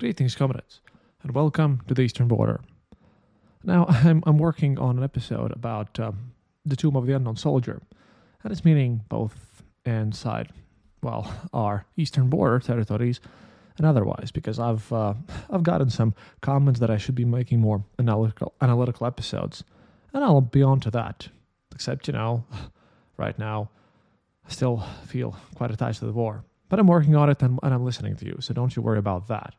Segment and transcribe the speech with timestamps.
[0.00, 0.80] Greetings, comrades,
[1.24, 2.60] and welcome to the Eastern Border.
[3.64, 7.82] Now, I'm, I'm working on an episode about um, the Tomb of the Unknown Soldier,
[8.44, 10.52] and it's meaning both inside,
[11.02, 13.18] well, our Eastern Border territories
[13.76, 15.14] and otherwise, because I've uh,
[15.50, 19.64] I've gotten some comments that I should be making more analytical analytical episodes,
[20.12, 21.26] and I'll be on to that.
[21.74, 22.44] Except, you know,
[23.16, 23.68] right now,
[24.46, 27.74] I still feel quite attached to the war, but I'm working on it and, and
[27.74, 29.56] I'm listening to you, so don't you worry about that.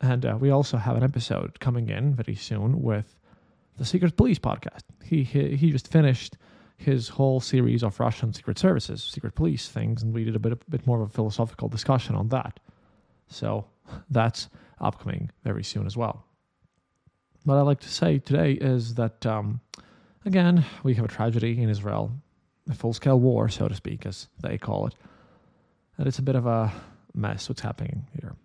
[0.00, 3.18] And uh, we also have an episode coming in very soon with
[3.78, 4.82] the Secret Police podcast.
[5.02, 6.36] He, he he just finished
[6.76, 10.52] his whole series of Russian secret services, secret police things, and we did a bit
[10.52, 12.60] a bit more of a philosophical discussion on that.
[13.28, 13.66] So
[14.10, 14.48] that's
[14.80, 16.24] upcoming very soon as well.
[17.44, 19.60] What I'd like to say today is that um,
[20.24, 22.12] again we have a tragedy in Israel,
[22.68, 24.94] a full-scale war, so to speak, as they call it,
[25.96, 26.70] and it's a bit of a
[27.14, 28.36] mess what's happening here.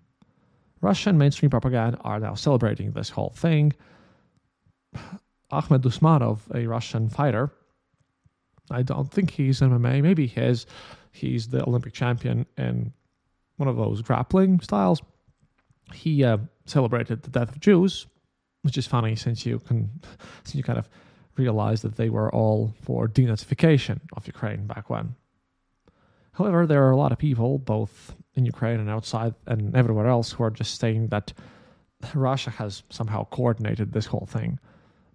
[0.81, 3.73] Russian mainstream propaganda are now celebrating this whole thing.
[5.51, 7.51] Ahmed Usmanov, a Russian fighter,
[8.71, 10.01] I don't think he's MMA.
[10.01, 10.65] Maybe he is.
[11.11, 12.93] He's the Olympic champion in
[13.57, 15.01] one of those grappling styles.
[15.93, 18.07] He uh, celebrated the death of Jews,
[18.61, 19.89] which is funny since you can,
[20.43, 20.89] since you kind of
[21.37, 25.15] realize that they were all for denazification of Ukraine back when.
[26.33, 30.31] However, there are a lot of people, both in Ukraine and outside and everywhere else,
[30.31, 31.33] who are just saying that
[32.13, 34.59] Russia has somehow coordinated this whole thing.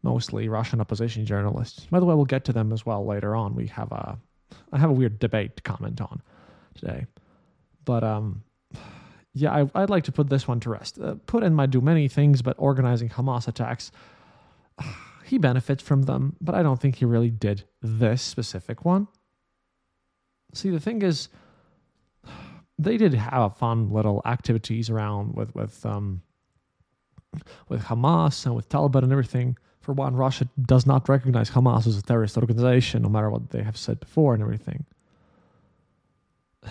[0.02, 1.86] Mostly Russian opposition journalists.
[1.90, 3.54] By the way, we'll get to them as well later on.
[3.54, 4.18] We have a,
[4.72, 6.22] I have a weird debate to comment on
[6.74, 7.06] today,
[7.84, 8.44] but um,
[9.36, 10.98] yeah, I, would like to put this one to rest.
[10.98, 13.92] Uh, Putin might do many things, but organizing Hamas attacks,
[15.24, 16.36] he benefits from them.
[16.40, 19.08] But I don't think he really did this specific one.
[20.54, 21.28] See, the thing is,
[22.78, 26.22] they did have fun little activities around with with um,
[27.68, 29.56] with Hamas and with Taliban and everything.
[29.80, 33.62] For one, Russia does not recognize Hamas as a terrorist organization, no matter what they
[33.62, 34.84] have said before and everything.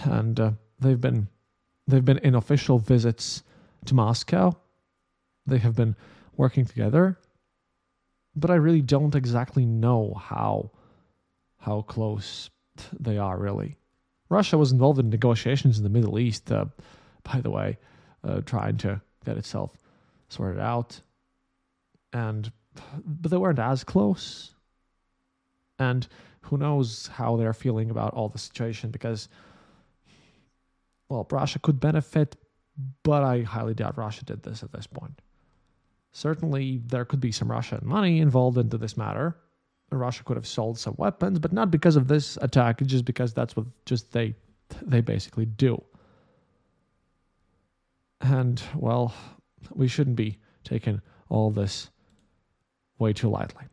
[0.03, 1.27] And uh, they've been
[1.87, 3.43] they've been in official visits
[3.85, 4.55] to Moscow.
[5.47, 5.95] They have been
[6.35, 7.17] working together,
[8.35, 10.71] but I really don't exactly know how
[11.57, 12.49] how close
[12.99, 13.77] they are really.
[14.29, 16.65] Russia was involved in negotiations in the Middle East, uh,
[17.23, 17.77] by the way,
[18.23, 19.71] uh, trying to get itself
[20.29, 21.01] sorted out,
[22.13, 22.51] and
[23.05, 24.53] but they weren't as close.
[25.79, 26.07] And
[26.41, 29.29] who knows how they're feeling about all the situation because,
[31.09, 32.35] well, Russia could benefit,
[33.03, 35.21] but I highly doubt Russia did this at this point.
[36.11, 39.37] Certainly, there could be some Russian money involved into this matter,
[39.91, 43.55] Russia could have sold some weapons, but not because of this attack, just because that's
[43.55, 44.35] what just they
[44.81, 45.81] they basically do.
[48.21, 49.13] And well,
[49.71, 51.89] we shouldn't be taking all this
[52.97, 53.65] way too lightly.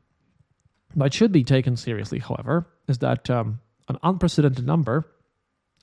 [0.94, 5.06] What should be taken seriously, however, is that um, an unprecedented number,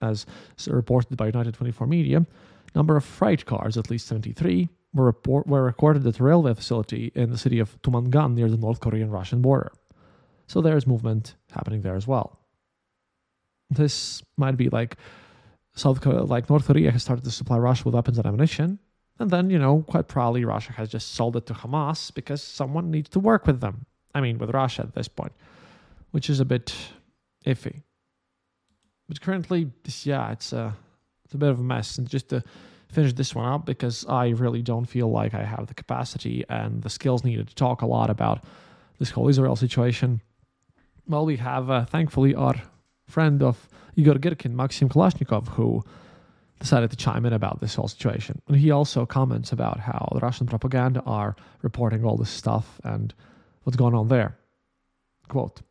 [0.02, 0.26] as
[0.68, 2.26] reported by United 24 Media,
[2.76, 7.12] number of freight cars, at least 73, were, report, were recorded at a railway facility
[7.16, 9.72] in the city of Tumangan near the North Korean Russian border.
[10.50, 12.40] So there's movement happening there as well.
[13.70, 14.98] This might be like
[15.76, 18.80] South Korea, like North Korea has started to supply Russia with weapons and ammunition.
[19.20, 22.90] And then, you know, quite probably Russia has just sold it to Hamas because someone
[22.90, 23.86] needs to work with them.
[24.16, 25.34] I mean, with Russia at this point,
[26.12, 26.74] which is a bit
[27.46, 27.84] iffy.
[29.08, 29.72] But currently,
[30.04, 30.76] yeah, it's a,
[31.26, 32.00] it's a bit of a mess.
[32.00, 32.44] And just to
[32.92, 36.82] finish this one up, because I really don't feel like I have the capacity and
[36.82, 38.44] the skills needed to talk a lot about
[38.98, 40.22] this whole Israel situation
[41.10, 42.56] well, we have uh, thankfully our
[43.08, 45.84] friend of Igor Girkin, Maxim Kalashnikov, who
[46.60, 48.42] decided to chime in about this whole situation.
[48.48, 53.14] And he also comments about how the Russian propaganda are reporting all this stuff and
[53.64, 54.38] what's going on there.
[55.30, 55.62] Quote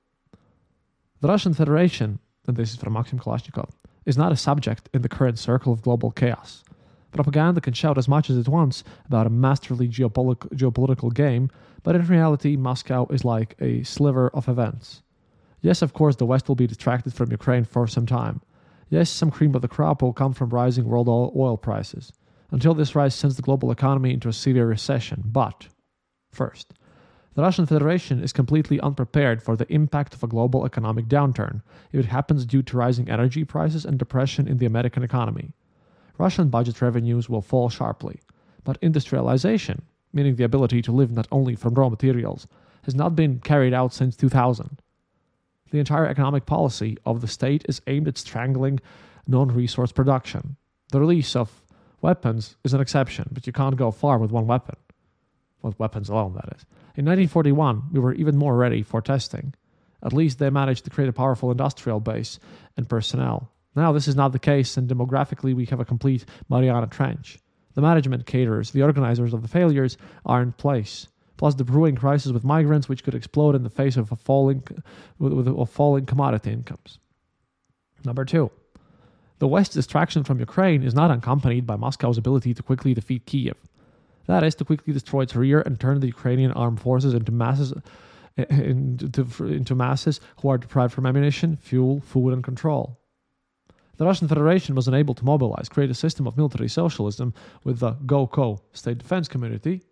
[1.20, 3.70] The Russian Federation, and this is from Maxim Kalashnikov,
[4.06, 6.64] is not a subject in the current circle of global chaos.
[7.12, 11.50] Propaganda can shout as much as it wants about a masterly geopolit- geopolitical game,
[11.82, 15.02] but in reality, Moscow is like a sliver of events.
[15.60, 18.40] Yes, of course, the West will be distracted from Ukraine for some time.
[18.90, 22.12] Yes, some cream of the crop will come from rising world oil prices,
[22.50, 25.22] until this rise sends the global economy into a severe recession.
[25.26, 25.68] But,
[26.30, 26.74] first,
[27.34, 31.62] the Russian Federation is completely unprepared for the impact of a global economic downturn
[31.92, 35.52] if it happens due to rising energy prices and depression in the American economy.
[36.18, 38.20] Russian budget revenues will fall sharply,
[38.64, 39.82] but industrialization,
[40.12, 42.46] meaning the ability to live not only from raw materials,
[42.82, 44.80] has not been carried out since 2000
[45.70, 48.80] the entire economic policy of the state is aimed at strangling
[49.26, 50.56] non resource production.
[50.90, 51.62] The release of
[52.00, 54.76] weapons is an exception, but you can't go far with one weapon.
[55.62, 56.64] With weapons alone, that is.
[56.94, 59.54] In 1941, we were even more ready for testing.
[60.02, 62.38] At least they managed to create a powerful industrial base
[62.76, 63.50] and personnel.
[63.74, 67.38] Now, this is not the case, and demographically, we have a complete Mariana Trench.
[67.74, 71.08] The management caterers, the organizers of the failures, are in place.
[71.38, 74.62] Plus, the brewing crisis with migrants, which could explode in the face of a falling,
[75.20, 76.98] of falling commodity incomes.
[78.04, 78.50] Number two,
[79.38, 83.56] the West's distraction from Ukraine is not accompanied by Moscow's ability to quickly defeat Kiev.
[84.26, 87.72] That is, to quickly destroy its rear and turn the Ukrainian armed forces into masses
[88.36, 92.98] eh, into, into masses who are deprived from ammunition, fuel, food, and control.
[93.96, 97.32] The Russian Federation was unable to mobilize, create a system of military socialism
[97.64, 99.82] with the GOCO state defense community.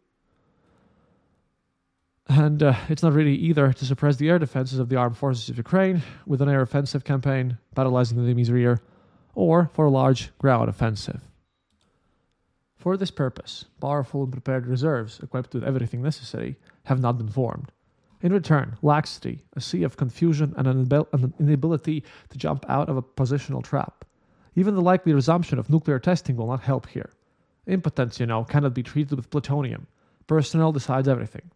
[2.28, 5.48] And uh, it's not really either to suppress the air defenses of the armed forces
[5.48, 8.80] of Ukraine with an air offensive campaign, battleizing the enemy's rear,
[9.34, 11.20] or for a large ground offensive.
[12.76, 17.70] For this purpose, powerful and prepared reserves, equipped with everything necessary, have not been formed.
[18.22, 23.02] In return, laxity, a sea of confusion, and an inability to jump out of a
[23.02, 24.04] positional trap.
[24.54, 27.10] Even the likely resumption of nuclear testing will not help here.
[27.66, 29.86] Impotence, you know, cannot be treated with plutonium.
[30.26, 31.50] Personnel decides everything.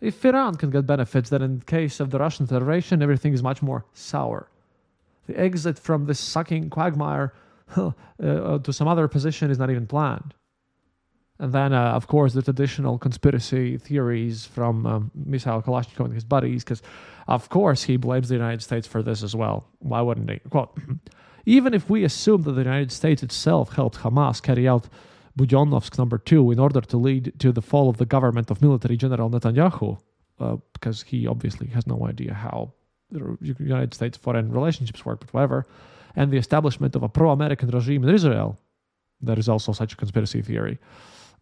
[0.00, 3.62] If Iran can get benefits, then in case of the Russian Federation, everything is much
[3.62, 4.50] more sour.
[5.26, 7.32] The exit from this sucking quagmire
[7.76, 10.34] uh, to some other position is not even planned.
[11.38, 16.24] And then, uh, of course, the traditional conspiracy theories from um, Mikhail Kalashnikov and his
[16.24, 16.82] buddies, because,
[17.28, 19.66] of course, he blames the United States for this as well.
[19.80, 20.38] Why wouldn't he?
[20.48, 20.78] Quote
[21.46, 24.88] Even if we assume that the United States itself helped Hamas carry out
[25.38, 28.96] Budyonnovsk number two in order to lead to the fall of the government of military
[28.96, 29.98] general Netanyahu,
[30.40, 32.72] uh, because he obviously has no idea how
[33.10, 35.66] the United States foreign relationships work, but whatever,
[36.16, 38.58] and the establishment of a pro American regime in Israel,
[39.20, 40.78] there is also such a conspiracy theory.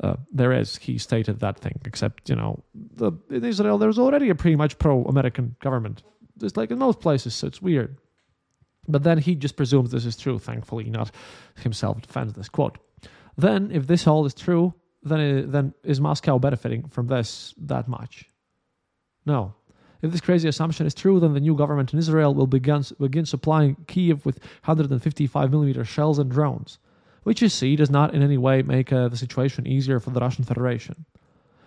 [0.02, 0.76] Uh, there is.
[0.76, 4.76] He stated that thing, except, you know, the, in Israel, there's already a pretty much
[4.78, 6.02] pro American government.
[6.42, 7.96] It's like in most places, so it's weird.
[8.88, 11.12] But then he just presumes this is true, thankfully, not
[11.62, 12.48] himself defends this.
[12.48, 12.78] Quote
[13.36, 17.88] Then, if this all is true, then, it, then is Moscow benefiting from this that
[17.88, 18.24] much?
[19.26, 19.54] No.
[20.02, 23.24] If this crazy assumption is true, then the new government in Israel will begin, begin
[23.24, 26.78] supplying Kiev with 155 millimeter shells and drones
[27.24, 30.20] which you see does not in any way make uh, the situation easier for the
[30.20, 31.04] Russian Federation.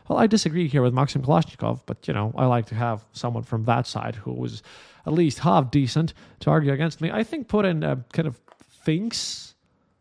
[0.08, 3.44] Well, I disagree here with Maxim Kalashnikov, but you know, I like to have someone
[3.44, 4.64] from that side who was
[5.06, 7.12] at least half decent to argue against me.
[7.12, 8.40] I think Putin uh, kind of
[8.86, 9.56] thinks,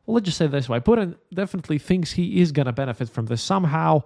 [0.06, 3.26] well, let's just say this way Putin definitely thinks he is going to benefit from
[3.26, 4.02] this somehow.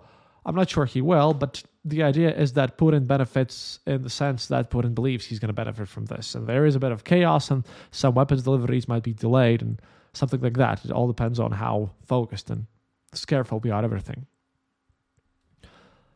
[0.47, 4.47] I'm not sure he will, but the idea is that Putin benefits in the sense
[4.47, 6.35] that Putin believes he's going to benefit from this.
[6.35, 9.81] And there is a bit of chaos, and some weapons deliveries might be delayed, and
[10.14, 10.82] something like that.
[10.85, 12.67] It all depends on how focused and
[13.26, 14.26] careful we are everything.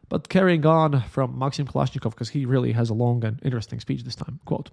[0.09, 4.05] But carrying on from Maxim Kalashnikov, because he really has a long and interesting speech
[4.05, 4.41] this time.
[4.45, 4.71] Quote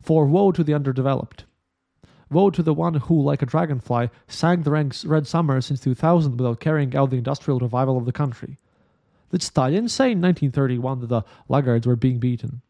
[0.00, 1.44] For woe to the underdeveloped.
[2.30, 6.36] Woe to the one who, like a dragonfly, sang the ranks Red Summer since 2000
[6.36, 8.56] without carrying out the industrial revival of the country.
[9.30, 12.62] Did Stalin say in 1931 that the laggards were being beaten?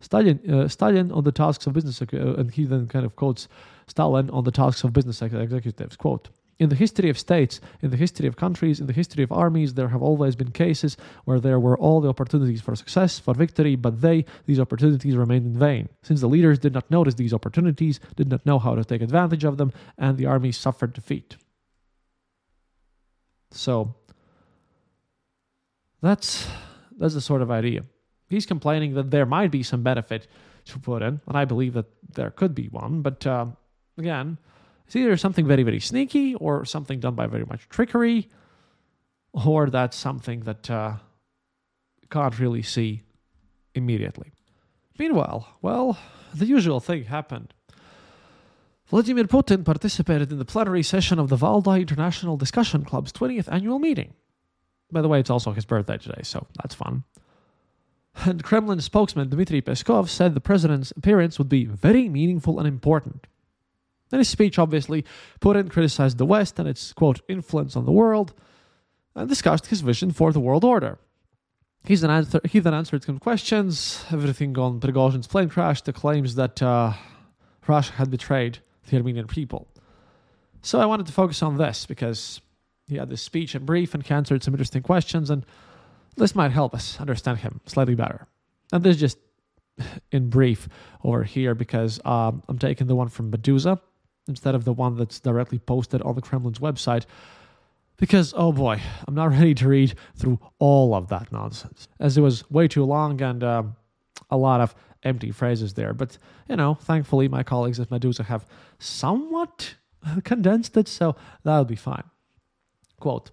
[0.00, 3.48] Stalin, uh, Stalin on the tasks of business, uh, and he then kind of quotes
[3.86, 5.96] Stalin on the tasks of business executives.
[5.96, 9.30] Quote, in the history of states, in the history of countries, in the history of
[9.30, 13.34] armies, there have always been cases where there were all the opportunities for success, for
[13.34, 17.34] victory, but they, these opportunities remained in vain, since the leaders did not notice these
[17.34, 21.36] opportunities, did not know how to take advantage of them, and the army suffered defeat.
[23.50, 23.94] So,
[26.02, 26.46] that's
[26.98, 27.84] that's the sort of idea.
[28.28, 30.26] He's complaining that there might be some benefit
[30.66, 33.26] to Putin, and I believe that there could be one, but.
[33.26, 33.46] Uh,
[33.98, 34.38] again,
[34.86, 38.28] it's either something very, very sneaky or something done by very much trickery,
[39.32, 40.94] or that's something that uh,
[42.10, 43.02] can't really see
[43.74, 44.32] immediately.
[44.98, 45.98] Meanwhile, well,
[46.32, 47.52] the usual thing happened.
[48.86, 53.80] Vladimir Putin participated in the plenary session of the Valdai International Discussion Club's 20th annual
[53.80, 54.14] meeting.
[54.92, 57.02] By the way, it's also his birthday today, so that's fun.
[58.24, 63.26] And Kremlin spokesman Dmitry Peskov said the president's appearance would be very meaningful and important.
[64.12, 65.04] In his speech, obviously,
[65.40, 68.34] Putin criticized the West and its, quote, influence on the world,
[69.14, 70.98] and discussed his vision for the world order.
[71.88, 76.92] Answer, he then answered some questions, everything on Prigozhin's plane crash, the claims that uh,
[77.66, 78.58] Russia had betrayed
[78.88, 79.68] the Armenian people.
[80.62, 82.40] So I wanted to focus on this because
[82.88, 85.46] he had this speech in brief and he answered some interesting questions, and
[86.16, 88.26] this might help us understand him slightly better.
[88.72, 89.18] And this is just
[90.10, 90.68] in brief
[91.04, 93.80] over here because um, I'm taking the one from Meduza
[94.28, 97.04] instead of the one that's directly posted on the Kremlin's website.
[97.96, 102.20] Because, oh boy, I'm not ready to read through all of that nonsense, as it
[102.20, 103.76] was way too long and um,
[104.30, 105.94] a lot of empty phrases there.
[105.94, 106.18] But,
[106.48, 108.46] you know, thankfully, my colleagues at Meduza have
[108.78, 109.76] somewhat
[110.24, 112.04] condensed it, so that'll be fine.
[113.00, 113.30] Quote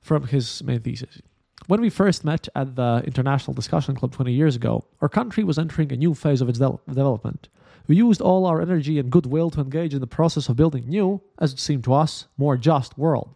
[0.00, 1.20] from his main thesis.
[1.68, 5.58] When we first met at the International Discussion Club 20 years ago, our country was
[5.58, 7.50] entering a new phase of its de- development.
[7.86, 11.20] We used all our energy and goodwill to engage in the process of building new,
[11.38, 13.34] as it seemed to us, more just world.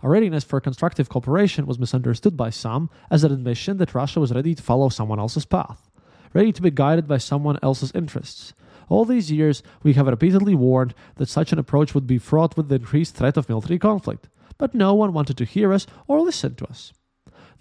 [0.00, 4.32] Our readiness for constructive cooperation was misunderstood by some as an admission that Russia was
[4.32, 5.90] ready to follow someone else's path,
[6.32, 8.52] ready to be guided by someone else's interests.
[8.90, 12.68] All these years, we have repeatedly warned that such an approach would be fraught with
[12.68, 16.54] the increased threat of military conflict, but no one wanted to hear us or listen
[16.54, 16.92] to us.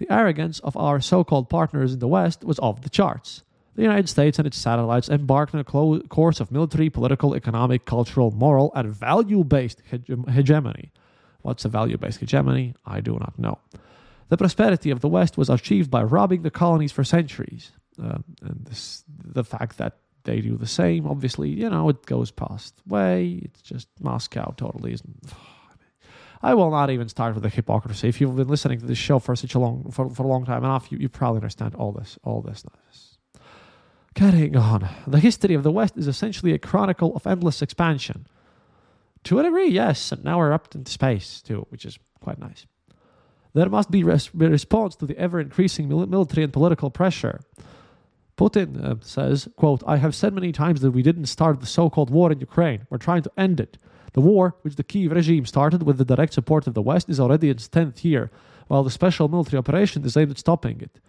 [0.01, 3.43] The arrogance of our so called partners in the West was off the charts.
[3.75, 7.85] The United States and its satellites embarked on a clo- course of military, political, economic,
[7.85, 10.91] cultural, moral, and value based hege- hegemony.
[11.43, 12.73] What's a value based hegemony?
[12.83, 13.59] I do not know.
[14.29, 17.69] The prosperity of the West was achieved by robbing the colonies for centuries.
[18.01, 22.31] Uh, and this, the fact that they do the same, obviously, you know, it goes
[22.31, 23.41] past way.
[23.43, 25.31] It's just Moscow totally isn't.
[26.43, 28.07] I will not even start with the hypocrisy.
[28.07, 30.45] If you've been listening to this show for such a long for, for a long
[30.45, 32.63] time enough, you, you probably understand all this, all this.
[34.13, 38.27] Carrying on, the history of the West is essentially a chronicle of endless expansion.
[39.25, 42.65] To a degree, yes, and now we're up into space too, which is quite nice.
[43.53, 47.41] There must be a response to the ever increasing military and political pressure.
[48.37, 52.09] Putin uh, says, quote, I have said many times that we didn't start the so-called
[52.09, 52.87] war in Ukraine.
[52.89, 53.77] We're trying to end it.
[54.13, 57.19] The war, which the Kiev regime started with the direct support of the West, is
[57.19, 58.29] already in its 10th year,
[58.67, 60.99] while the special military operation is aimed at stopping it.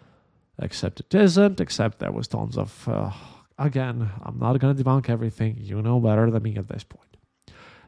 [0.58, 2.88] Except it isn't, except there was tons of.
[2.88, 3.10] Uh,
[3.58, 5.56] again, I'm not going to debunk everything.
[5.58, 7.16] You know better than me at this point.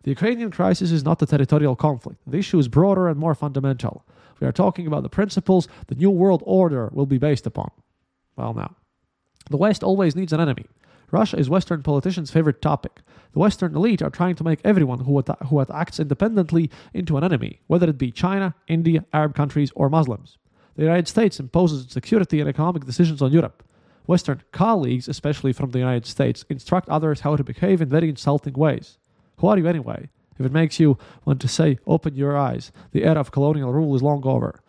[0.04, 2.20] The Ukrainian crisis is not a territorial conflict.
[2.26, 4.04] The issue is broader and more fundamental.
[4.40, 7.70] We are talking about the principles the New World Order will be based upon.
[8.36, 8.76] Well, now,
[9.50, 10.66] the West always needs an enemy.
[11.10, 13.00] Russia is Western politicians' favorite topic.
[13.32, 17.24] The Western elite are trying to make everyone who, atta- who acts independently into an
[17.24, 20.38] enemy, whether it be China, India, Arab countries, or Muslims.
[20.76, 23.62] The United States imposes security and economic decisions on Europe.
[24.06, 28.54] Western colleagues, especially from the United States, instruct others how to behave in very insulting
[28.54, 28.98] ways.
[29.38, 30.10] Who are you anyway?
[30.38, 33.94] If it makes you want to say, open your eyes, the era of colonial rule
[33.94, 34.60] is long over.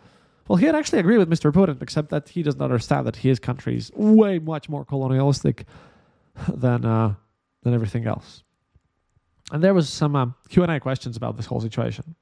[0.47, 1.51] Well, he'd actually agree with Mr.
[1.51, 5.65] Putin, except that he doesn't understand that his country is way much more colonialistic
[6.53, 7.15] than uh,
[7.63, 8.43] than everything else.
[9.51, 12.15] And there was some um, Q&A questions about this whole situation.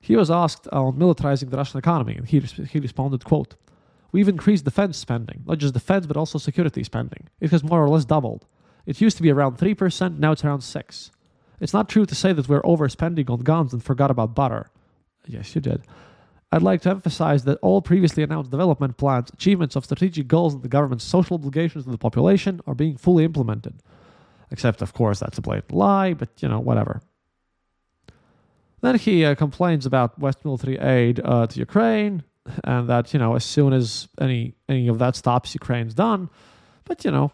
[0.00, 3.54] He was asked on militarizing the Russian economy, and he, he responded, quote,
[4.10, 7.28] We've increased defense spending, not just defense, but also security spending.
[7.40, 8.46] It has more or less doubled.
[8.86, 11.10] It used to be around 3%, now it's around 6
[11.60, 14.70] It's not true to say that we're overspending on guns and forgot about butter.
[15.26, 15.82] Yes, you did.
[16.50, 20.62] I'd like to emphasize that all previously announced development plans, achievements of strategic goals, and
[20.62, 23.82] the government's social obligations to the population are being fully implemented.
[24.50, 27.02] Except, of course, that's a blatant lie, but you know, whatever.
[28.80, 32.22] Then he uh, complains about West military aid uh, to Ukraine,
[32.64, 36.30] and that you know, as soon as any any of that stops, Ukraine's done.
[36.84, 37.30] But you know,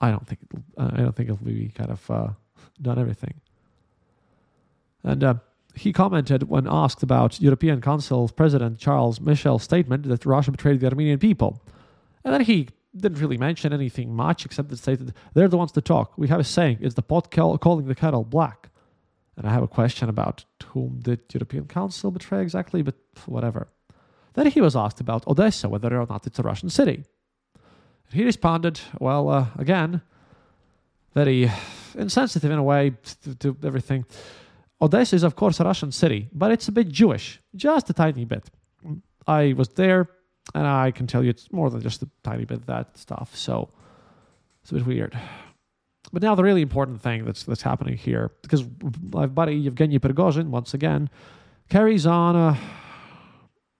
[0.00, 2.28] I don't think it'll, uh, I don't think it'll be kind of uh,
[2.80, 3.34] done everything.
[5.02, 5.34] And uh,
[5.74, 10.88] he commented when asked about European Council President Charles Michel's statement that Russia betrayed the
[10.88, 11.62] Armenian people,
[12.24, 16.12] and then he didn't really mention anything much except that they're the ones to talk.
[16.16, 18.70] We have a saying: it's the pot calling the kettle black?"
[19.36, 22.94] And I have a question about whom did European Council betray exactly, but
[23.26, 23.68] whatever.
[24.34, 27.04] Then he was asked about Odessa, whether or not it's a Russian city.
[28.12, 30.02] He responded, well, uh, again,
[31.14, 31.50] very
[31.94, 34.04] insensitive in a way to, to, everything.
[34.80, 38.24] Odessa is, of course, a Russian city, but it's a bit Jewish, just a tiny
[38.24, 38.50] bit.
[39.26, 40.08] I was there,
[40.54, 43.34] and I can tell you it's more than just a tiny bit of that stuff,
[43.36, 43.70] so
[44.62, 45.18] it's a bit weird.
[46.12, 48.64] But now the really important thing that's that's happening here, because
[49.12, 51.08] my buddy Yevgeny Prigozhin once again
[51.68, 52.56] carries on uh,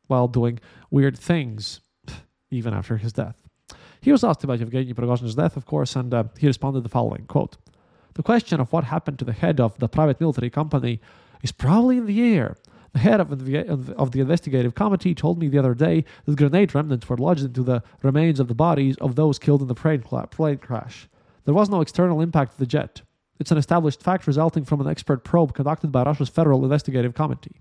[0.07, 0.59] while doing
[0.91, 1.81] weird things,
[2.51, 3.37] even after his death.
[4.01, 7.27] He was asked about Yevgeny Prigozhin's death, of course, and uh, he responded the following
[7.27, 7.57] quote:
[8.14, 11.00] "The question of what happened to the head of the private military company
[11.42, 12.56] is probably in the air."
[12.92, 16.76] The head of the, of the investigative committee told me the other day that grenade
[16.76, 20.59] remnants were lodged into the remains of the bodies of those killed in the plane,
[20.59, 21.09] crash.
[21.44, 23.02] There was no external impact of the jet.
[23.40, 27.61] It's an established fact resulting from an expert probe conducted by Russia's Federal Investigative Committee.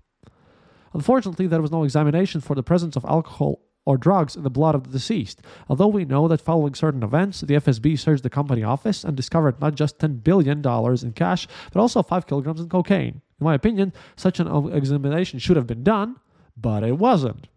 [0.92, 4.74] Unfortunately, there was no examination for the presence of alcohol or drugs in the blood
[4.74, 5.42] of the deceased.
[5.68, 9.60] Although we know that following certain events, the FSB searched the company office and discovered
[9.60, 13.20] not just $10 billion in cash, but also 5 kilograms in cocaine.
[13.40, 16.16] In my opinion, such an examination should have been done,
[16.56, 17.48] but it wasn't.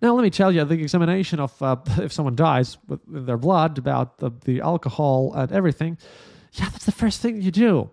[0.00, 3.78] Now, let me tell you, the examination of uh, if someone dies with, their blood,
[3.78, 5.98] about the, the alcohol and everything,
[6.52, 7.90] yeah, that's the first thing you do.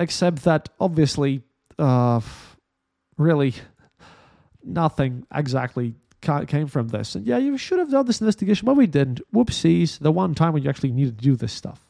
[0.00, 1.42] Except that, obviously,
[1.78, 2.20] uh,
[3.16, 3.54] really,
[4.64, 5.94] nothing exactly
[6.46, 7.14] came from this.
[7.14, 9.20] And yeah, you should have done this investigation, but we didn't.
[9.32, 11.80] Whoopsies, the one time when you actually needed to do this stuff.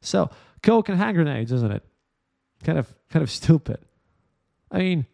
[0.00, 0.30] So,
[0.62, 1.84] coke and hand grenades, isn't it?
[2.64, 3.78] Kind of, kind of stupid.
[4.70, 5.06] I mean,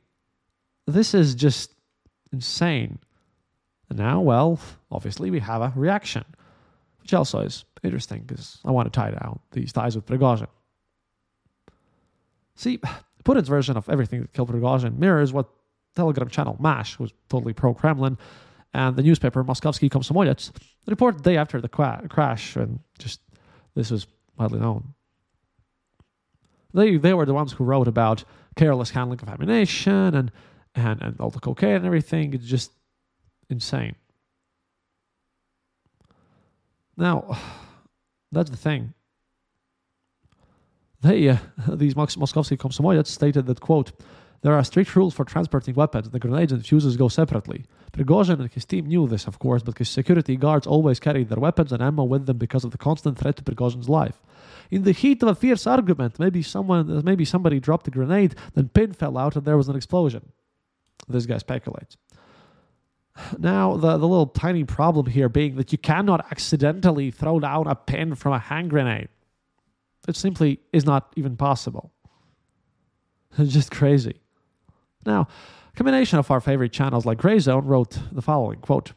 [0.86, 1.72] this is just
[2.32, 2.98] insane.
[3.88, 4.58] And now, well,
[4.90, 6.24] obviously we have a reaction,
[7.00, 10.48] which also is interesting because I want to tie down these ties with Prigozhin.
[12.56, 12.78] See,
[13.24, 15.48] Putin's version of everything that killed Prigozhin mirrors what
[15.96, 18.18] Telegram channel MASH, was totally pro-Kremlin,
[18.72, 20.52] and the newspaper Moskovsky Komsomolets
[20.86, 23.20] reported the day after the crash, and just
[23.74, 24.06] this was
[24.38, 24.94] widely known.
[26.74, 28.24] They they were the ones who wrote about
[28.54, 30.30] careless handling of ammunition and
[30.74, 32.34] and, and all the cocaine and everything.
[32.34, 32.70] It's just
[33.48, 33.96] insane.
[36.96, 37.38] Now,
[38.32, 38.92] that's the thing.
[41.00, 41.36] They, uh,
[41.74, 43.92] these Moskovsky Komsomolets stated that, quote,
[44.42, 46.10] there are strict rules for transporting weapons.
[46.10, 47.64] The grenades and fuses go separately.
[47.92, 51.40] Prigozhin and his team knew this, of course, but his security guards always carried their
[51.40, 54.20] weapons and ammo with them because of the constant threat to Prigozhin's life.
[54.70, 58.68] In the heat of a fierce argument, maybe someone, maybe somebody dropped a grenade, then
[58.68, 60.32] pin fell out and there was an explosion.
[61.08, 61.96] This guy speculates.
[63.38, 67.74] Now, the, the little tiny problem here being that you cannot accidentally throw down a
[67.74, 69.08] pin from a hand grenade.
[70.06, 71.92] It simply is not even possible.
[73.38, 74.20] It's just crazy.
[75.06, 75.28] Now,
[75.72, 78.92] a combination of our favorite channels like Grayzone wrote the following quote,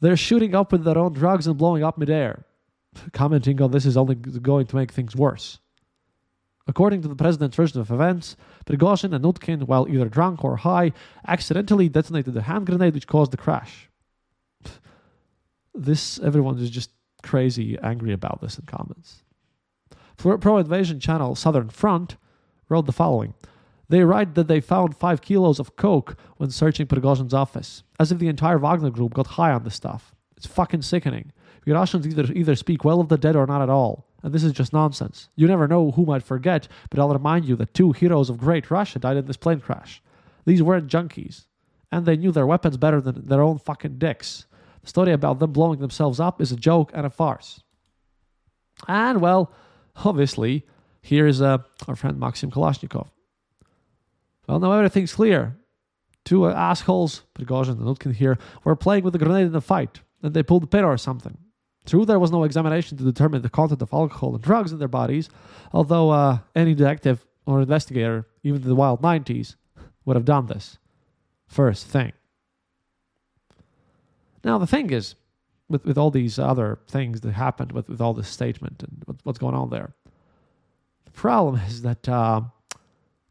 [0.00, 2.44] They're shooting up with their own drugs and blowing up midair.
[3.12, 5.60] Commenting on this is only going to make things worse.
[6.66, 8.36] According to the president's version of events,
[8.66, 10.92] Prigozhin and Utkin, while either drunk or high,
[11.26, 13.88] accidentally detonated a hand grenade which caused the crash.
[15.74, 16.90] This, everyone is just
[17.22, 19.22] crazy angry about this in comments.
[20.16, 22.16] Pro invasion channel Southern Front
[22.68, 23.34] wrote the following
[23.88, 28.18] They write that they found five kilos of coke when searching Prigozhin's office, as if
[28.18, 30.14] the entire Wagner group got high on the stuff.
[30.36, 31.32] It's fucking sickening.
[31.66, 34.08] Russians either, either speak well of the dead or not at all.
[34.22, 35.28] And this is just nonsense.
[35.36, 38.70] You never know who might forget, but I'll remind you that two heroes of great
[38.70, 40.02] Russia died in this plane crash.
[40.44, 41.46] These weren't junkies,
[41.90, 44.46] and they knew their weapons better than their own fucking dicks.
[44.82, 47.62] The story about them blowing themselves up is a joke and a farce.
[48.88, 49.52] And, well,
[49.96, 50.66] obviously,
[51.00, 53.08] here is uh, our friend Maxim Kalashnikov.
[54.46, 55.56] Well, now everything's clear.
[56.24, 60.00] Two uh, assholes, Prigozhin and Utkin here, were playing with a grenade in a fight,
[60.22, 61.36] and they pulled the pin or something.
[61.84, 64.88] True, there was no examination to determine the content of alcohol and drugs in their
[64.88, 65.28] bodies,
[65.72, 69.56] although uh, any detective or investigator, even in the wild 90s,
[70.04, 70.78] would have done this.
[71.48, 72.12] First thing.
[74.44, 75.16] Now, the thing is,
[75.68, 79.16] with, with all these other things that happened with, with all this statement and what,
[79.24, 79.94] what's going on there,
[81.04, 82.42] the problem is that, uh,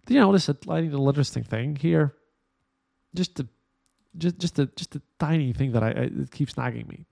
[0.08, 2.16] you know, this is a little interesting thing here.
[3.14, 3.48] Just a,
[4.18, 7.06] just, just a, just a tiny thing that I, I it keeps nagging me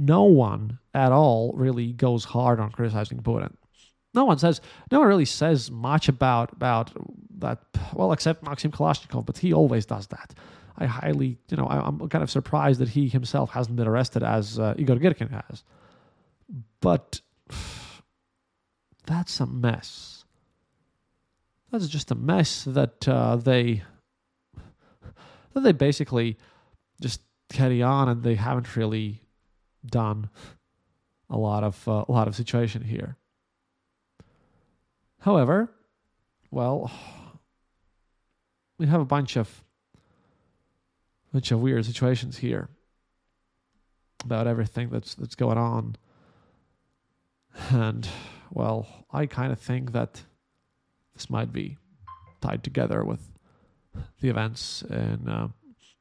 [0.00, 3.52] no one at all really goes hard on criticizing Putin.
[4.14, 4.60] No one says,
[4.90, 6.90] no one really says much about about
[7.38, 7.58] that.
[7.94, 10.34] Well, except Maxim Kalashnikov, but he always does that.
[10.78, 14.22] I highly, you know, I, am kind of surprised that he himself hasn't been arrested
[14.22, 15.62] as uh, Igor Girkin has.
[16.80, 17.20] But
[19.06, 20.19] that's a mess.
[21.70, 23.82] That's just a mess that uh, they
[25.54, 26.36] that they basically
[27.00, 29.22] just carry on, and they haven't really
[29.84, 30.30] done
[31.28, 33.16] a lot of uh, a lot of situation here.
[35.20, 35.70] However,
[36.50, 36.90] well,
[38.78, 39.62] we have a bunch of
[41.32, 42.68] bunch of weird situations here
[44.24, 45.96] about everything that's that's going on.
[47.70, 48.08] And
[48.50, 50.22] well, I kind of think that
[51.20, 51.76] this might be
[52.40, 53.20] tied together with
[54.20, 55.48] the events in uh,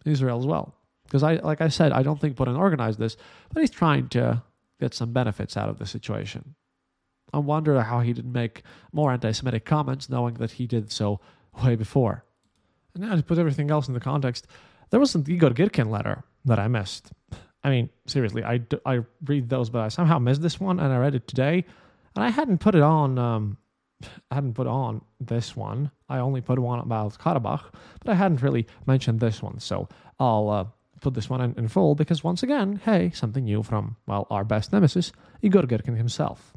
[0.06, 0.76] Israel as well.
[1.04, 3.18] Because I, like I said, I don't think Putin organized this,
[3.52, 4.42] but he's trying to
[4.80, 6.56] get some benefits out of the situation.
[7.34, 11.20] I wonder how he didn't make more anti-Semitic comments, knowing that he did so
[11.64, 12.24] way before.
[12.94, 14.48] And now to put everything else in the context,
[14.92, 17.12] there was an Igor Girkin letter that I missed.
[17.62, 20.98] I mean, seriously, I, I read those, but I somehow missed this one, and I
[20.98, 21.66] read it today,
[22.16, 23.58] and I hadn't put it on um,
[24.32, 25.92] I hadn't put on this one.
[26.08, 27.64] I only put one about Karabakh,
[28.00, 29.60] but I hadn't really mentioned this one.
[29.60, 30.66] So I'll uh,
[31.02, 34.44] put this one in, in, full because once again, hey, something new from, well, our
[34.44, 36.54] best nemesis, Igor Girkin himself.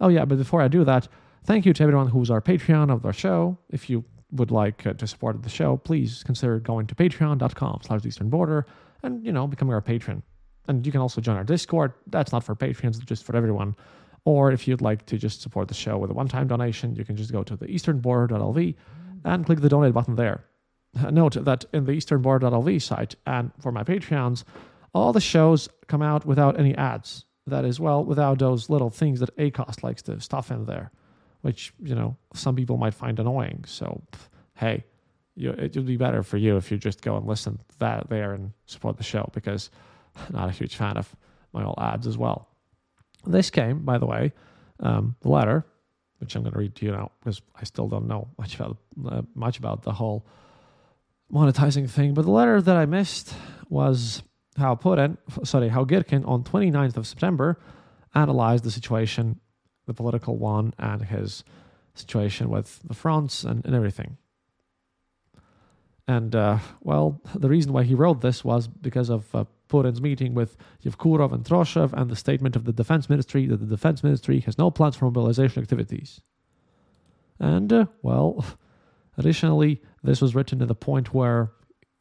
[0.00, 1.08] Oh, yeah, but before I do that,
[1.44, 3.58] thank you to everyone who's our Patreon of our show.
[3.68, 8.04] If you would like uh, to support the show, please consider going to patreon.com slash
[8.06, 8.66] eastern border
[9.02, 10.22] and, you know, becoming our patron.
[10.68, 11.92] And you can also join our Discord.
[12.06, 13.74] That's not for patrons, just for everyone.
[14.24, 17.04] Or if you'd like to just support the show with a one time donation, you
[17.04, 18.74] can just go to the easternborder.lv
[19.24, 20.44] and click the donate button there.
[21.10, 24.44] Note that in the easternborder.lv site and for my Patreons,
[24.92, 27.24] all the shows come out without any ads.
[27.46, 30.90] That is, well, without those little things that Acast likes to stuff in there,
[31.40, 33.64] which, you know, some people might find annoying.
[33.66, 34.02] So,
[34.54, 34.84] hey,
[35.34, 38.34] you, it would be better for you if you just go and listen that there
[38.34, 39.70] and support the show because
[40.16, 41.14] I'm not a huge fan of
[41.52, 42.49] my old ads as well.
[43.26, 44.32] This came, by the way,
[44.80, 45.66] um, the letter,
[46.18, 48.78] which I'm going to read to you now because I still don't know much about
[49.06, 50.26] uh, much about the whole
[51.32, 52.14] monetizing thing.
[52.14, 53.34] But the letter that I missed
[53.68, 54.22] was
[54.56, 57.58] how Putin, sorry, how Girkin on 29th of September
[58.14, 59.40] analyzed the situation,
[59.86, 61.44] the political one, and his
[61.94, 64.16] situation with the fronts and, and everything.
[66.08, 70.34] And uh, well, the reason why he wrote this was because of uh, Putin's meeting
[70.34, 74.40] with Yevkurov and Troshev and the statement of the defense ministry that the defense ministry
[74.40, 76.20] has no plans for mobilization activities.
[77.38, 78.44] And, uh, well,
[79.18, 81.52] additionally, this was written at the point where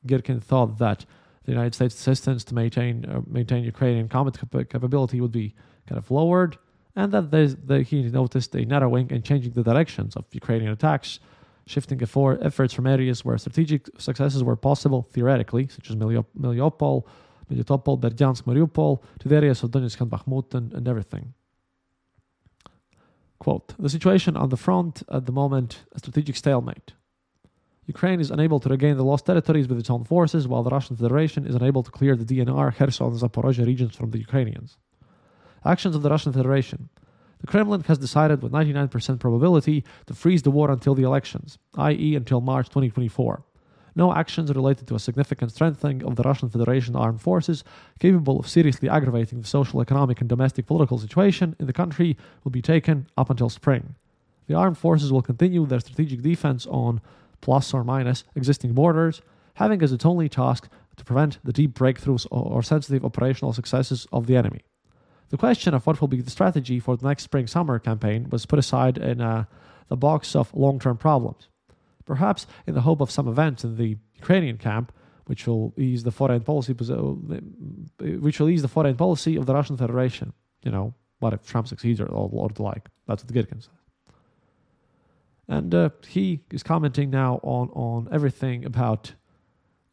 [0.05, 1.05] Girkin thought that
[1.43, 5.55] the United States assistance to maintain uh, maintain Ukrainian combat cap- capability would be
[5.87, 6.57] kind of lowered,
[6.95, 11.19] and that, that he noticed a narrowing and changing the directions of Ukrainian attacks,
[11.65, 17.03] shifting efforts from areas where strategic successes were possible theoretically, such as Mariupol,
[17.49, 21.33] Melitopol, Berdyansk, Mariupol, to the areas of Donetsk and Bakhmut and, and everything.
[23.39, 26.93] Quote, the situation on the front at the moment, a strategic stalemate.
[27.87, 30.95] Ukraine is unable to regain the lost territories with its own forces, while the Russian
[30.95, 34.77] Federation is unable to clear the DNR, Kherson, and Zaporozhye regions from the Ukrainians.
[35.65, 36.89] Actions of the Russian Federation.
[37.39, 42.15] The Kremlin has decided with 99% probability to freeze the war until the elections, i.e.,
[42.15, 43.43] until March 2024
[43.95, 47.63] no actions related to a significant strengthening of the Russian Federation armed forces
[47.99, 52.51] capable of seriously aggravating the social, economic, and domestic political situation in the country will
[52.51, 53.95] be taken up until spring.
[54.47, 57.01] The armed forces will continue their strategic defense on
[57.41, 59.21] plus or minus existing borders,
[59.55, 64.27] having as its only task to prevent the deep breakthroughs or sensitive operational successes of
[64.27, 64.61] the enemy.
[65.29, 68.45] The question of what will be the strategy for the next spring summer campaign was
[68.45, 69.45] put aside in uh,
[69.87, 71.47] the box of long term problems
[72.09, 74.91] perhaps in the hope of some events in the Ukrainian camp,
[75.29, 76.73] which will ease the foreign policy,
[78.25, 80.33] which will ease the foreign policy of the Russian Federation.
[80.65, 82.85] You know, what if Trump succeeds or, or the like?
[83.07, 83.79] That's what Girkin says.
[85.47, 89.13] And uh, he is commenting now on on everything about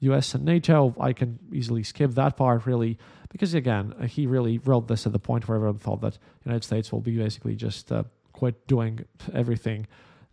[0.09, 0.35] U.S.
[0.35, 0.95] and NATO.
[0.99, 2.99] I can easily skip that part really
[3.29, 6.65] because again, he really wrote this at the point where everyone thought that the United
[6.65, 8.95] States will be basically just uh, quit doing
[9.35, 9.87] everything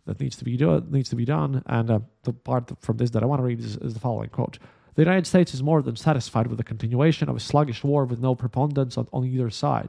[0.06, 1.62] that needs to be do- needs to be done.
[1.66, 4.30] And uh, the part from this that I want to read is, is the following
[4.30, 4.58] quote:
[4.94, 8.20] "The United States is more than satisfied with the continuation of a sluggish war with
[8.20, 9.88] no preponderance on, on either side.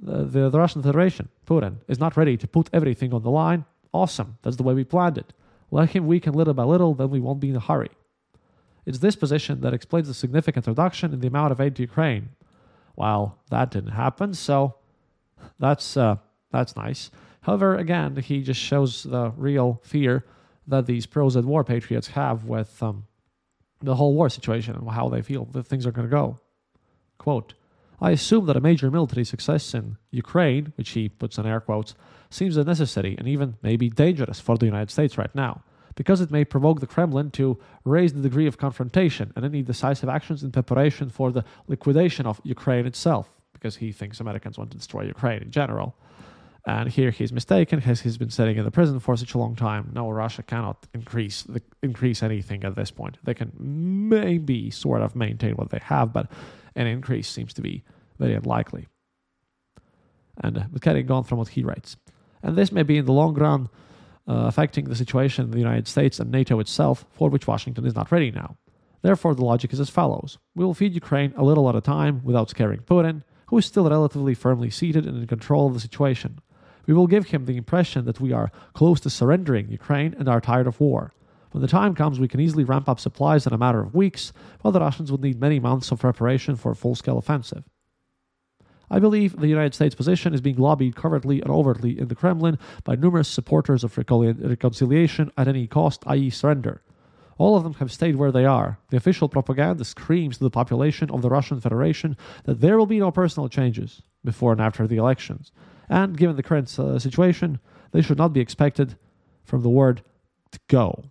[0.00, 3.64] The, the, the Russian Federation, Putin, is not ready to put everything on the line.
[3.92, 5.32] Awesome, that's the way we planned it.
[5.70, 7.90] Let him weaken little by little, then we won't be in a hurry."
[8.84, 12.28] It's this position that explains the significant reduction in the amount of aid to Ukraine.
[12.94, 14.76] Well, that didn't happen, so
[15.58, 16.16] that's uh,
[16.52, 17.10] that's nice.
[17.46, 20.24] However, again, he just shows the real fear
[20.66, 23.04] that these pros and war patriots have with um,
[23.80, 26.40] the whole war situation and how they feel that things are going to go.
[27.18, 27.54] Quote,
[28.00, 31.94] I assume that a major military success in Ukraine, which he puts in air quotes,
[32.30, 35.62] seems unnecessary and even maybe dangerous for the United States right now,
[35.94, 40.08] because it may provoke the Kremlin to raise the degree of confrontation and any decisive
[40.08, 44.76] actions in preparation for the liquidation of Ukraine itself, because he thinks Americans want to
[44.76, 45.94] destroy Ukraine in general.
[46.66, 49.54] And here he's mistaken because he's been sitting in the prison for such a long
[49.54, 49.90] time.
[49.94, 53.18] No, Russia cannot increase the, increase anything at this point.
[53.22, 56.28] They can maybe sort of maintain what they have, but
[56.74, 57.84] an increase seems to be
[58.18, 58.88] very unlikely.
[60.38, 61.96] And uh, getting gone from what he writes.
[62.42, 63.68] And this may be in the long run
[64.28, 67.94] uh, affecting the situation in the United States and NATO itself, for which Washington is
[67.94, 68.56] not ready now.
[69.02, 72.22] Therefore, the logic is as follows We will feed Ukraine a little at a time
[72.24, 76.40] without scaring Putin, who is still relatively firmly seated and in control of the situation.
[76.86, 80.40] We will give him the impression that we are close to surrendering Ukraine and are
[80.40, 81.12] tired of war.
[81.50, 84.32] When the time comes, we can easily ramp up supplies in a matter of weeks,
[84.60, 87.64] while the Russians would need many months of preparation for a full scale offensive.
[88.90, 92.58] I believe the United States position is being lobbied covertly and overtly in the Kremlin
[92.84, 96.82] by numerous supporters of reconciliation at any cost, i.e., surrender.
[97.38, 98.78] All of them have stayed where they are.
[98.90, 103.00] The official propaganda screams to the population of the Russian Federation that there will be
[103.00, 105.52] no personal changes before and after the elections.
[105.88, 107.60] And given the current uh, situation,
[107.92, 108.96] they should not be expected
[109.44, 110.02] from the word
[110.52, 111.04] to go.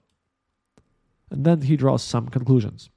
[1.30, 2.90] And then he draws some conclusions.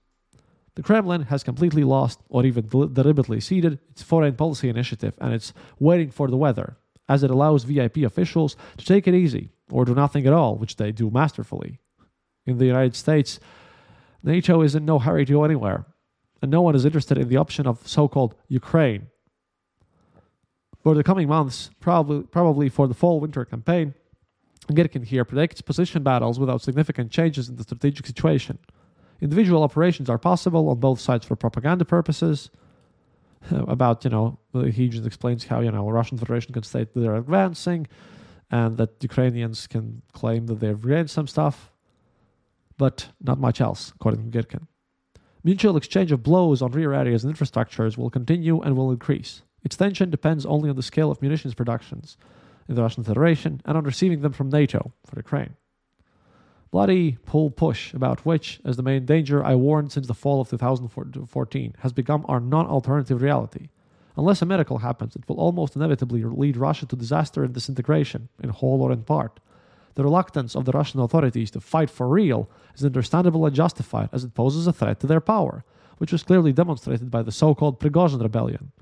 [0.75, 5.53] The Kremlin has completely lost, or even deliberately ceded, its foreign policy initiative and it's
[5.81, 6.77] waiting for the weather,
[7.09, 10.77] as it allows VIP officials to take it easy or do nothing at all, which
[10.77, 11.81] they do masterfully.
[12.47, 13.41] In the United States,
[14.23, 15.85] NATO is in no hurry to go anywhere,
[16.41, 19.09] and no one is interested in the option of so called Ukraine.
[20.89, 23.93] For the coming months, probably, probably for the fall winter campaign,
[24.73, 28.59] Girkin here predicts position battles without significant changes in the strategic situation.
[29.21, 32.49] Individual operations are possible on both sides for propaganda purposes.
[33.51, 34.39] About, you know,
[34.73, 37.87] he just explains how, you know, Russian Federation can state that they're advancing
[38.51, 41.71] and that Ukrainians can claim that they've gained some stuff,
[42.79, 44.67] but not much else, according to Girkin.
[45.45, 49.43] Mutual exchange of blows on rear areas and infrastructures will continue and will increase.
[49.69, 52.17] Its tension depends only on the scale of munitions productions
[52.71, 55.57] in the Russian Federation and on receiving them from NATO for Ukraine.
[56.71, 60.49] Bloody pull push, about which, as the main danger I warned since the fall of
[60.49, 63.69] 2014, has become our non alternative reality.
[64.17, 68.49] Unless a miracle happens, it will almost inevitably lead Russia to disaster and disintegration, in
[68.49, 69.39] whole or in part.
[69.97, 74.25] The reluctance of the Russian authorities to fight for real is understandable and justified as
[74.25, 75.63] it poses a threat to their power,
[75.99, 78.73] which was clearly demonstrated by the so called Prigozhin rebellion.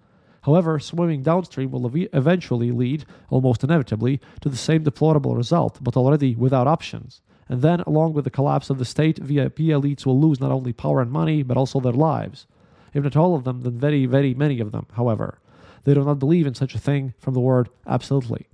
[0.47, 6.37] However, swimming downstream will eventually lead, almost inevitably, to the same deplorable result, but already
[6.37, 7.21] without options.
[7.49, 10.73] And then, along with the collapse of the state, VIP elites will lose not only
[10.73, 12.47] power and money, but also their lives.
[12.95, 15.41] If not all of them, then very, very many of them, however.
[15.83, 18.47] They do not believe in such a thing from the word absolutely.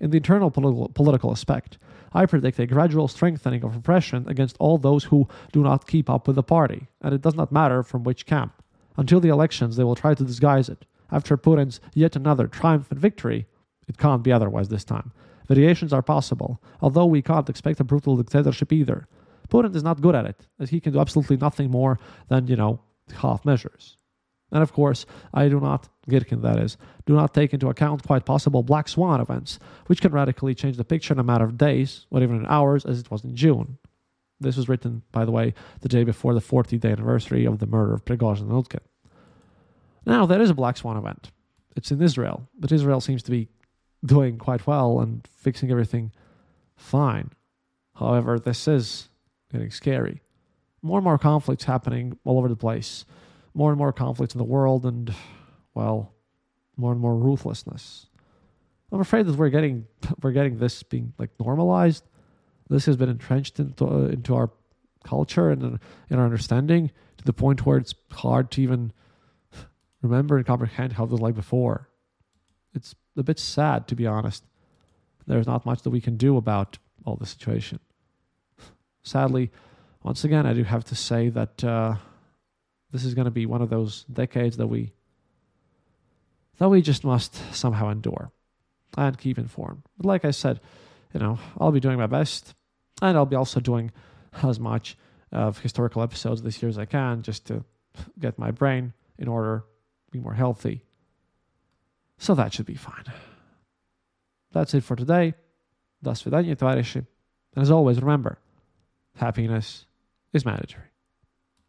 [0.00, 1.78] In the internal political, political aspect,
[2.12, 6.26] I predict a gradual strengthening of repression against all those who do not keep up
[6.26, 8.52] with the party, and it does not matter from which camp.
[8.98, 10.84] Until the elections, they will try to disguise it.
[11.10, 13.46] After Putin's yet another triumphant victory,
[13.86, 15.12] it can't be otherwise this time.
[15.48, 19.08] Variations are possible, although we can't expect a brutal dictatorship either.
[19.48, 22.56] Putin is not good at it, as he can do absolutely nothing more than, you
[22.56, 22.80] know,
[23.16, 23.96] half measures.
[24.50, 28.24] And of course, I do not, Girkin that is, do not take into account quite
[28.24, 32.06] possible black swan events, which can radically change the picture in a matter of days,
[32.10, 33.78] or even in hours, as it was in June.
[34.40, 37.66] This was written, by the way, the day before the 40th day anniversary of the
[37.66, 38.80] murder of Prigozhin and Utkin.
[40.06, 41.30] Now, there is a black swan event.
[41.76, 43.48] It's in Israel, but Israel seems to be
[44.04, 46.12] doing quite well and fixing everything
[46.76, 47.30] fine.
[47.94, 49.08] However, this is
[49.52, 50.22] getting scary.
[50.82, 53.04] More and more conflicts happening all over the place.
[53.54, 55.12] More and more conflicts in the world, and
[55.74, 56.14] well,
[56.76, 58.06] more and more ruthlessness.
[58.92, 59.86] I'm afraid that we're getting
[60.22, 62.04] we're getting this being like normalized.
[62.68, 64.50] This has been entrenched into uh, into our
[65.04, 65.78] culture and
[66.10, 68.92] in our understanding to the point where it's hard to even
[70.02, 71.88] remember and comprehend how it was like before.
[72.74, 74.44] It's a bit sad, to be honest.
[75.26, 77.80] There's not much that we can do about all the situation.
[79.02, 79.50] Sadly,
[80.02, 81.96] once again, I do have to say that uh,
[82.92, 84.92] this is going to be one of those decades that we
[86.58, 88.32] that we just must somehow endure
[88.96, 89.82] and keep informed.
[89.96, 90.60] But like I said,
[91.14, 92.54] you know, I'll be doing my best,
[93.00, 93.92] and I'll be also doing
[94.42, 94.96] as much
[95.30, 97.64] of historical episodes this year as I can, just to
[98.18, 99.64] get my brain in order,
[100.11, 100.83] be more healthy,
[102.17, 103.05] so that should be fine.
[104.51, 105.33] That's it for today.
[106.01, 107.05] До свидания, товарищи.
[107.55, 108.37] And as always, remember,
[109.15, 109.85] happiness
[110.31, 110.86] is mandatory.